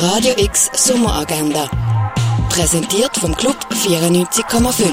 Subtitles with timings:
[0.00, 1.68] Radio X Sommeragenda.
[2.50, 4.92] Präsentiert vom Club 94,5.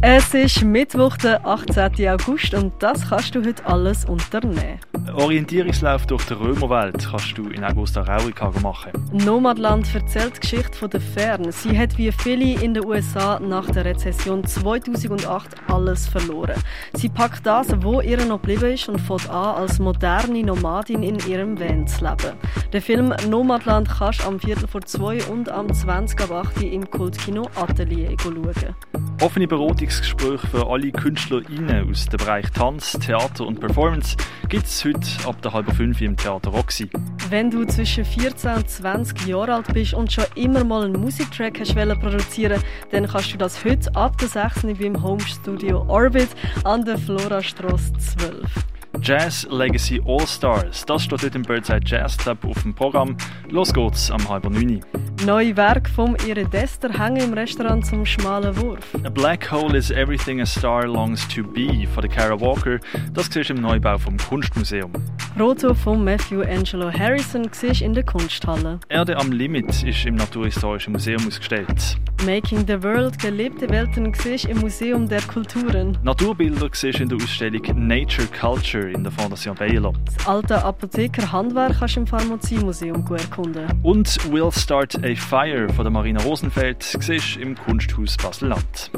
[0.00, 2.08] Es ist Mittwoch, der 18.
[2.08, 4.80] August und das kannst du heute alles unternehmen.
[5.10, 8.92] Orientierungslauf durch die Römerwelt kannst du in Augusta Raurica machen.
[9.12, 11.50] Nomadland erzählt die Geschichte von der Fern.
[11.50, 16.54] Sie hat wie viele in den USA nach der Rezession 2008 alles verloren.
[16.94, 21.18] Sie packt das, wo ihr noch geblieben ist und fängt an, als moderne Nomadin in
[21.28, 22.36] ihrem Van zu leben.
[22.72, 26.90] Den Film Nomadland kannst du am Viertel vor zwei und am 20 ab 8 im
[26.90, 28.74] Kultkino Atelier schauen.
[29.20, 34.16] Offene Beratungsgespräche für alle KünstlerInnen aus dem Bereich Tanz, Theater und Performance
[34.48, 34.91] gibt es heute
[35.26, 36.90] ab der halben fünf im Theater Roxy.
[37.28, 41.60] Wenn du zwischen 14 und 20 Jahre alt bist und schon immer mal einen Musiktrack
[41.60, 44.62] hast produzieren dann kannst du das heute ab der 6.
[44.78, 46.28] beim Home Studio Orbit
[46.64, 48.71] an der Florastrasse 12.
[49.02, 50.86] Jazz Legacy All Stars.
[50.86, 53.16] Das steht heute im Birdside Jazz Club auf dem Programm.
[53.48, 54.80] Los geht's am halb neun.
[55.26, 58.94] Neue Werk vom Iridester hängen im Restaurant zum schmalen Wurf.
[59.02, 62.78] A Black Hole is Everything a Star Longs to Be von Kara Walker.
[63.12, 64.92] Das siehst du im Neubau vom Kunstmuseum.
[65.36, 68.78] Proto von Matthew Angelo Harrison siehst in der Kunsthalle.
[68.88, 71.96] Erde am Limit ist im Naturhistorischen Museum ausgestellt.
[72.24, 75.96] Making the World, gelebte Welten siehst im Museum der Kulturen.
[76.02, 79.92] Naturbilder siehst in der Ausstellung Nature Culture in der Fondation Baylor.
[80.04, 83.66] Das alte Apothekerhandwerk kannst du im Pharmaziemuseum erkunden.
[83.82, 88.90] Und We'll Start a Fire von der Marina Rosenfeld siehst im Kunsthaus Basel-Land.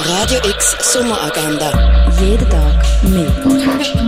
[0.00, 1.70] Radio X Sommeragenda.
[2.20, 4.05] Jeden Tag mehr.